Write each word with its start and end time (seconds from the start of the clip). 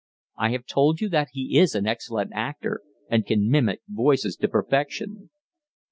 I 0.35 0.49
have 0.49 0.65
told 0.65 0.99
you 0.99 1.09
that 1.09 1.27
he 1.33 1.59
is 1.59 1.75
an 1.75 1.85
excellent 1.85 2.31
actor, 2.33 2.81
and 3.07 3.23
can 3.23 3.47
mimic 3.47 3.81
voices 3.87 4.35
to 4.37 4.47
perfection." 4.47 5.29